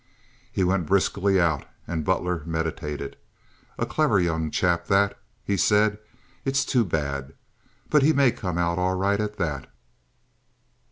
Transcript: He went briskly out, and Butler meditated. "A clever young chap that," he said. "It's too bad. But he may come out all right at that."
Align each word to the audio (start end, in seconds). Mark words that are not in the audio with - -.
He 0.51 0.63
went 0.63 0.87
briskly 0.87 1.39
out, 1.39 1.63
and 1.85 2.03
Butler 2.03 2.41
meditated. 2.47 3.17
"A 3.77 3.85
clever 3.85 4.19
young 4.19 4.49
chap 4.49 4.87
that," 4.87 5.15
he 5.43 5.55
said. 5.55 5.99
"It's 6.43 6.65
too 6.65 6.83
bad. 6.83 7.33
But 7.87 8.01
he 8.01 8.11
may 8.11 8.31
come 8.31 8.57
out 8.57 8.79
all 8.79 8.95
right 8.95 9.19
at 9.19 9.37
that." 9.37 9.71